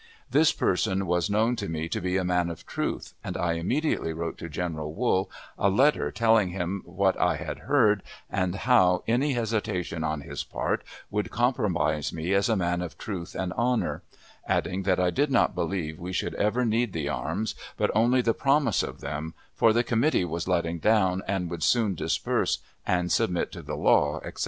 [0.31, 4.13] This person was known to me to be a man of truth, and I immediately
[4.13, 9.33] wrote to General Wool a letter telling him what I had heard, and how any
[9.33, 14.01] hesitation on his part would compromise me as a man of truth and honor;
[14.47, 18.33] adding that I did not believe we should ever need the arms, but only the
[18.33, 22.57] promise of them, for "the committee was letting down, and would soon disperse
[22.87, 24.39] and submit to the law," etc.